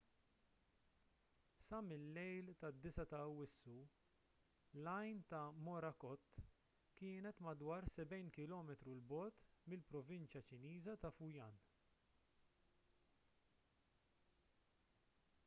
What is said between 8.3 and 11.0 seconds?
kilometru l bogħod mill-provinċja ċiniża